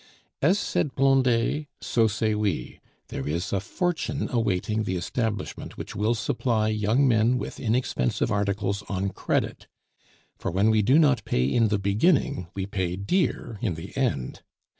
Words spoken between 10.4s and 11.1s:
when we do